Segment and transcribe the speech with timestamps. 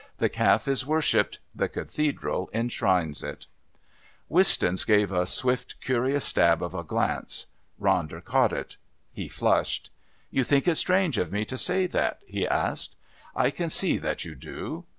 [0.17, 3.45] The Calf is worshipped, the Cathedral enshrines it."
[4.29, 7.45] Wistons gave a swift curious stab of a glance.
[7.79, 8.77] Ronder caught it;
[9.13, 9.91] he flushed.
[10.31, 12.95] "You think it strange of me to say that?" he asked.
[13.35, 14.85] "I can see that you do.